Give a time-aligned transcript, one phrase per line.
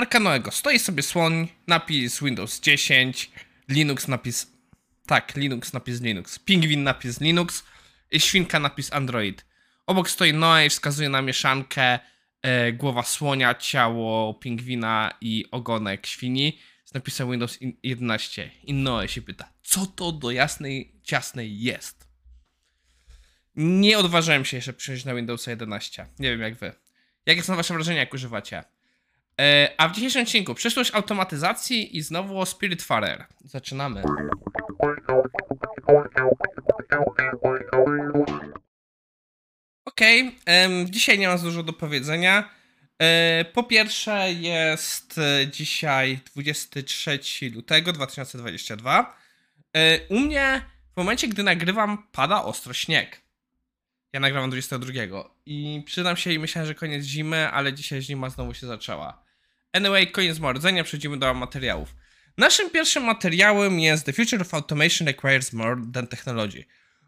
[0.00, 0.50] Arkanoego.
[0.50, 3.30] Stoi sobie słoń, napis Windows 10,
[3.68, 4.52] Linux napis...
[5.06, 6.38] Tak, Linux napis Linux.
[6.38, 7.64] Pingwin napis Linux,
[8.18, 9.44] świnka napis Android.
[9.86, 11.98] Obok stoi Noe i wskazuje na mieszankę
[12.42, 18.50] e, głowa słonia, ciało pingwina i ogonek świni z napisem Windows 11.
[18.64, 22.08] I Noe się pyta, co to do jasnej, ciasnej jest?
[23.56, 26.06] Nie odważyłem się jeszcze przyjść na Windows 11.
[26.18, 26.72] Nie wiem jak wy.
[27.26, 28.64] Jakie są wasze wrażenia, jak używacie?
[29.40, 33.26] E, a w dzisiejszym odcinku przyszłość automatyzacji i znowu Spiritfarer.
[33.44, 34.02] Zaczynamy.
[39.84, 42.50] Okej, okay, dzisiaj nie mam dużo do powiedzenia.
[42.98, 47.20] E, po pierwsze jest e, dzisiaj 23
[47.54, 49.16] lutego 2022.
[49.76, 50.62] E, u mnie
[50.94, 53.20] w momencie, gdy nagrywam, pada ostro śnieg.
[54.12, 54.92] Ja nagrywam 22
[55.46, 59.29] i przydam się i myślałem, że koniec zimy, ale dzisiaj zima znowu się zaczęła.
[59.72, 61.94] Anyway, koniec mordzenia, przejdziemy do materiałów.
[62.38, 66.64] Naszym pierwszym materiałem jest The Future of Automation Requires More Than Technology.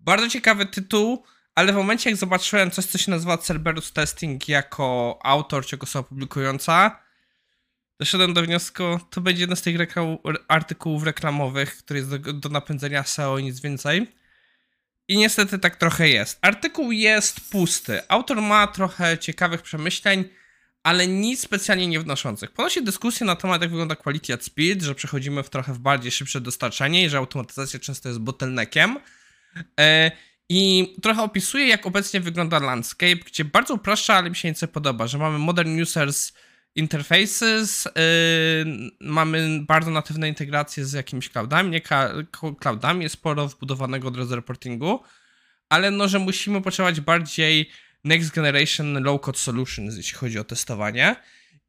[0.00, 5.18] Bardzo ciekawy tytuł, ale w momencie jak zobaczyłem coś, co się nazywa Cerberus Testing jako
[5.22, 7.00] autor czy osoba publikująca,
[8.00, 9.76] doszedłem do wniosku, to będzie jeden z tych
[10.48, 14.12] artykułów reklamowych, który jest do, do napędzenia SEO i nic więcej.
[15.08, 16.38] I niestety tak trochę jest.
[16.42, 18.08] Artykuł jest pusty.
[18.08, 20.24] Autor ma trochę ciekawych przemyśleń,
[20.84, 22.50] ale nic specjalnie nie wnoszących.
[22.50, 26.12] Ponosi dyskusję na temat, jak wygląda quality at speed, że przechodzimy w trochę w bardziej
[26.12, 28.98] szybsze dostarczanie i że automatyzacja często jest bottleneckiem.
[29.80, 30.10] E,
[30.48, 35.06] I trochę opisuje, jak obecnie wygląda landscape, gdzie bardzo upraszcza, ale mi się nieco podoba,
[35.06, 36.32] że mamy modern users
[36.74, 41.80] interfaces, yy, mamy bardzo natywne integracje z jakimiś cloudami, nie
[42.60, 45.00] cloudami, jest sporo wbudowanego od reportingu,
[45.68, 47.70] ale no, że musimy potrzebować bardziej
[48.04, 51.16] next generation low code solutions, jeśli chodzi o testowanie.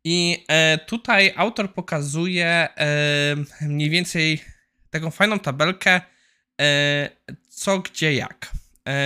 [0.04, 4.44] I e, tutaj autor pokazuje e, mniej więcej
[4.90, 6.02] taką fajną tabelkę,
[6.62, 7.10] e,
[7.50, 8.52] co, gdzie, jak.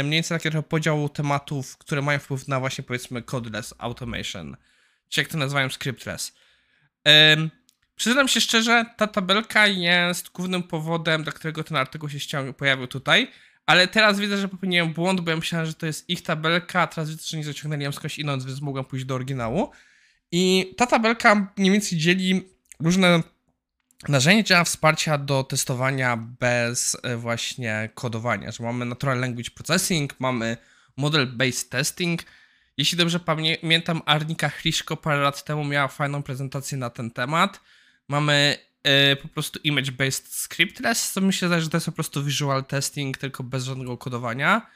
[0.03, 4.57] Mniej więcej taki trochę podział tematów, które mają wpływ na właśnie powiedzmy codeless automation
[5.09, 6.33] czy jak to nazywają scriptless.
[7.95, 13.27] Przyznam się szczerze, ta tabelka jest głównym powodem, dla którego ten artykuł się pojawił tutaj,
[13.69, 16.87] ale teraz widzę, że popełniłem błąd, bo ja myślałem, że to jest ich tabelka, a
[16.87, 19.71] teraz widzę, że nie zaciągnęli ją skądś inąd, więc mogłem pójść do oryginału.
[20.31, 22.47] I ta tabelka mniej więcej dzieli
[22.79, 23.23] różne
[24.07, 30.57] narzędzia wsparcia do testowania bez e, właśnie kodowania, że mamy Natural Language Processing, mamy
[30.97, 32.21] Model-Based Testing,
[32.77, 37.61] jeśli dobrze pamiętam, Arnika Hriszko parę lat temu miała fajną prezentację na ten temat.
[38.07, 38.57] Mamy
[39.21, 43.63] po prostu image-based scriptless, co myślę, że to jest po prostu visual testing, tylko bez
[43.63, 44.69] żadnego kodowania.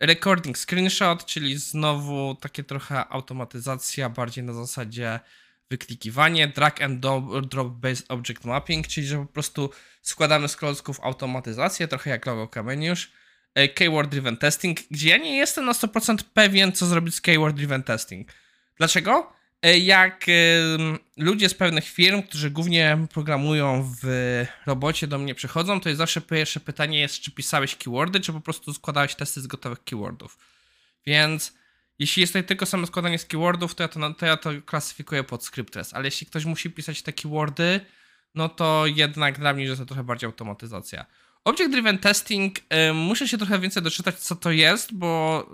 [0.00, 5.20] Recording screenshot, czyli znowu takie trochę automatyzacja, bardziej na zasadzie
[5.70, 6.48] wyklikiwanie.
[6.48, 7.00] Drag and
[7.48, 9.70] drop based object mapping, czyli że po prostu
[10.02, 13.10] składamy z klocków automatyzację, trochę jak logo Kameniusz
[13.54, 17.56] E, keyword driven testing, gdzie ja nie jestem na 100% pewien, co zrobić z keyword
[17.56, 18.28] driven testing.
[18.76, 19.32] Dlaczego?
[19.64, 20.26] E, jak
[21.16, 24.06] ludzie z pewnych firm, którzy głównie programują w
[24.66, 28.40] robocie do mnie przychodzą, to jest zawsze pierwsze pytanie jest, czy pisałeś keywordy, czy po
[28.40, 30.38] prostu składałeś testy z gotowych keywordów.
[31.06, 31.54] Więc
[31.98, 35.24] jeśli jest tutaj tylko samo składanie z keywordów, to ja to, to, ja to klasyfikuję
[35.24, 37.80] pod scriptless, ale jeśli ktoś musi pisać te keywordy,
[38.34, 41.06] no to jednak dla mnie jest to trochę bardziej automatyzacja.
[41.44, 42.58] Object Driven Testing,
[42.94, 45.46] muszę się trochę więcej doczytać, co to jest, bo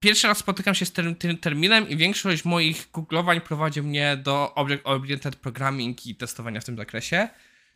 [0.00, 4.82] pierwszy raz spotykam się z tym, terminem i większość moich googlowań prowadzi mnie do Object
[4.84, 7.28] Oriented Programming i testowania w tym zakresie.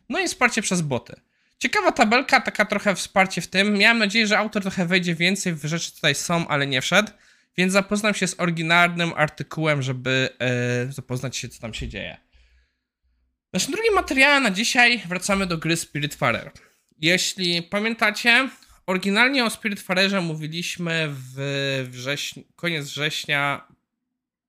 [0.09, 1.15] No i wsparcie przez boty.
[1.59, 3.73] Ciekawa tabelka, taka trochę wsparcie w tym.
[3.73, 7.11] Miałem nadzieję, że autor trochę wejdzie więcej w rzeczy tutaj są, ale nie wszedł.
[7.57, 10.29] Więc zapoznam się z oryginalnym artykułem, żeby
[10.85, 12.17] yy, zapoznać się, co tam się dzieje.
[13.53, 16.51] Naszym drugim materiałem na dzisiaj wracamy do gry Spiritfarer.
[16.97, 18.49] Jeśli pamiętacie,
[18.87, 23.67] oryginalnie o Spiritfarerze mówiliśmy w wrześniu, koniec września,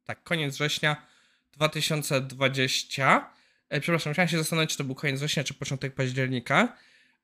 [0.04, 1.06] tak, koniec września
[1.52, 3.30] 2020.
[3.68, 6.76] E, przepraszam, chciałem się zastanowić, czy to był koniec września, czy początek października.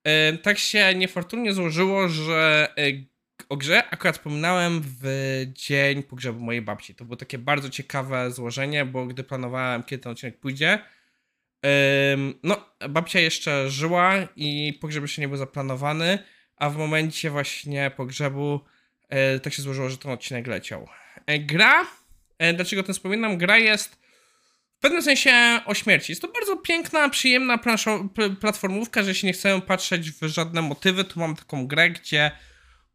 [0.04, 2.82] E, tak się niefortunnie złożyło, że e,
[3.48, 5.06] o grze akurat wspominałem w
[5.52, 6.94] dzień pogrzebu mojej babci.
[6.94, 10.78] To było takie bardzo ciekawe złożenie, bo gdy planowałem, kiedy ten odcinek pójdzie,
[12.42, 16.18] no, babcia jeszcze żyła i pogrzeb jeszcze nie był zaplanowany,
[16.56, 18.60] a w momencie właśnie pogrzebu
[19.08, 20.88] e, tak się złożyło, że ten odcinek leciał.
[21.26, 21.86] E, gra,
[22.38, 23.38] e, dlaczego ten wspominam?
[23.38, 24.02] Gra jest
[24.78, 26.12] w pewnym sensie o śmierci.
[26.12, 27.58] Jest to bardzo piękna, przyjemna
[28.40, 32.30] platformówka, że jeśli nie chcemy patrzeć w żadne motywy, to mamy taką grę, gdzie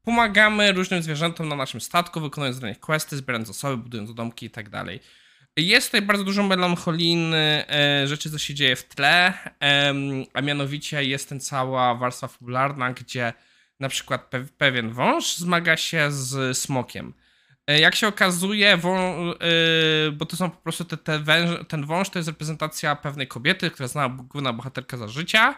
[0.04, 4.50] pomagamy różnym zwierzętom na naszym statku, wykonując dla nich questy, zbierając zasoby, budując domki i
[4.50, 5.00] tak dalej.
[5.58, 11.04] Jest tutaj bardzo dużo melancholijny e, rzeczy, co się dzieje w tle, em, a mianowicie
[11.04, 13.34] jest ten cała warstwa fabularna, gdzie
[13.80, 17.14] na przykład pe pewien wąż zmaga się z smokiem.
[17.68, 18.98] E, Jak się okazuje, wą,
[19.34, 23.28] e, bo to są po prostu te, te węż, ten wąż to jest reprezentacja pewnej
[23.28, 25.58] kobiety, która znała główna bohaterka za życia,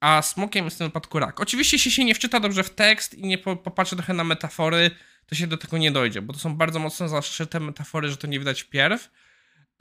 [0.00, 1.40] a smokiem jest w tym wypadku rak.
[1.40, 4.90] Oczywiście, jeśli się nie wczyta dobrze w tekst i nie po, popatrzy trochę na metafory,
[5.26, 8.26] to się do tego nie dojdzie, bo to są bardzo mocno zaszyte metafory, że to
[8.26, 9.10] nie widać wpierw.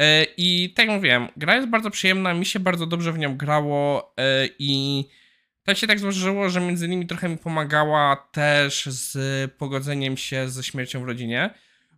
[0.01, 3.37] E, I tak jak mówiłem, gra jest bardzo przyjemna, mi się bardzo dobrze w nią
[3.37, 5.05] grało e, i
[5.67, 9.17] tak się tak złożyło, że między innymi trochę mi pomagała też z
[9.53, 11.49] pogodzeniem się ze śmiercią w rodzinie,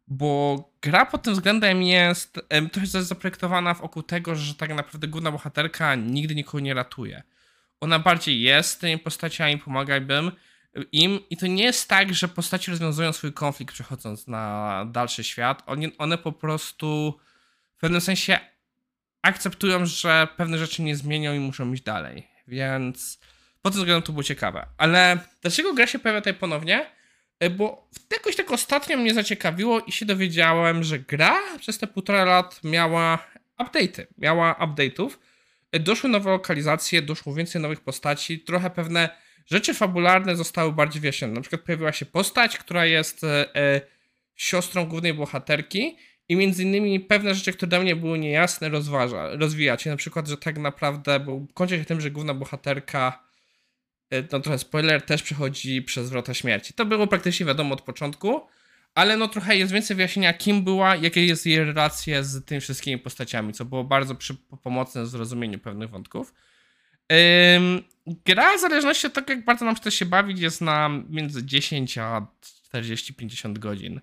[0.08, 2.40] bo gra pod tym względem jest
[2.72, 7.24] trochę zaprojektowana wokół tego, że tak naprawdę główna bohaterka nigdy nikogo nie ratuje.
[7.80, 10.32] Ona bardziej jest tymi postaciami, pomagałbym
[10.92, 15.64] im i to nie jest tak, że postaci rozwiązują swój konflikt przechodząc na dalszy świat.
[15.66, 17.20] Oni, one po prostu
[17.78, 18.40] w pewnym sensie
[19.22, 22.28] akceptują, że pewne rzeczy nie zmienią i muszą iść dalej.
[22.48, 23.20] Więc
[23.62, 24.66] pod tym względem to było ciekawe.
[24.78, 26.86] Ale dlaczego gra się pojawia tutaj ponownie?
[27.40, 32.26] E, Bo jakoś tak ostatnio mnie zaciekawiło i się dowiedziałem, że gra przez te półtora
[32.26, 33.28] lat miała
[33.60, 35.10] update'y, miała update'ów.
[35.72, 39.10] E, Doszły nowe lokalizacje, doszło więcej nowych postaci, trochę pewne
[39.46, 41.34] rzeczy fabularne zostały bardziej wyjaśnione.
[41.34, 43.82] Na przykład pojawiła się postać, która jest e,
[44.36, 45.98] siostrą głównej bohaterki
[46.30, 49.90] i między innymi pewne rzeczy, które dla mnie były niejasne, rozważa, rozwija się.
[49.90, 53.29] Na przykład, że tak naprawdę, bo kończy się tym, że główna bohaterka,
[54.32, 56.74] no trochę spoiler, też przechodzi przez wrota śmierci.
[56.74, 58.42] To było praktycznie wiadomo od początku,
[58.96, 62.98] ale no trochę jest więcej wyjaśnienia, kim była, jakie jest jej relacja z tymi wszystkimi
[62.98, 66.34] postaciami, co było bardzo przy, pomocne w zrozumieniu pewnych wątków.
[67.56, 67.84] Ym,
[68.26, 71.98] gra w zależności od tego, jak bardzo nam chce się bawić, jest na między 10
[71.98, 72.28] a
[72.74, 74.02] 40-50 godzin.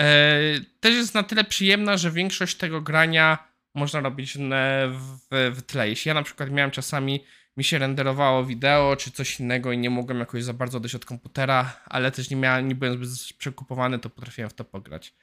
[0.00, 0.40] E,
[0.80, 3.38] też jest na tyle przyjemna, że większość tego grania
[3.74, 5.88] można robić ne- w, w tle.
[5.88, 7.24] Jeśli ja na przykład miałem czasami,
[7.56, 11.04] mi się renderowało wideo czy coś innego i nie mogłem jakoś za bardzo odejść od
[11.04, 15.14] komputera, ale też nie miałem, nie byłem zbyt przekupowany, to potrafiłem w to pograć.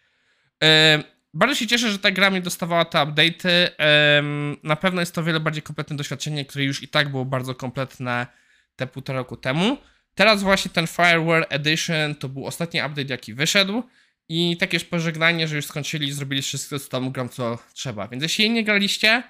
[0.64, 1.04] E,
[1.34, 3.70] bardzo się cieszę, że ta gra mi dostawała te update'y.
[3.78, 7.56] Em, Na pewno jest to wiele bardziej kompletne doświadczenie, które już i tak było bardzo
[7.56, 8.28] kompletne
[8.76, 9.78] te półtora roku temu.
[10.16, 13.84] Teraz właśnie ten Fireware Edition to był ostatni update, jaki wyszedł.
[14.30, 18.08] I takie już pożegnanie, że już skończyli zrobili wszystko z tą grą, co trzeba.
[18.08, 19.24] Więc jeśli nie graliście,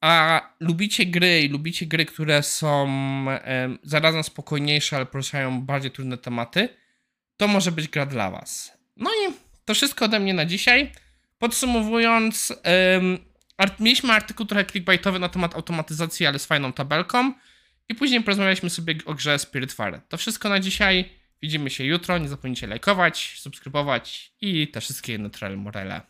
[0.00, 2.86] a lubicie gry i lubicie gry, które są
[3.30, 6.68] em, zarazem spokojniejsze, ale poruszają bardziej trudne tematy,
[7.36, 8.72] to może być gra dla was.
[8.96, 9.32] No i
[9.64, 10.92] to wszystko ode mnie na dzisiaj.
[11.38, 12.52] Podsumowując,
[13.80, 17.32] mieliśmy artykuł trochę clickbaitowy na temat automatyzacji, ale z fajną tabelką.
[17.88, 20.00] I później porozmawialiśmy sobie o grze Spiritfarer.
[20.08, 21.10] To wszystko na dzisiaj.
[21.42, 22.18] Widzimy się jutro.
[22.18, 26.00] Nie zapomnijcie lajkować, subskrybować i te wszystkie inne morele.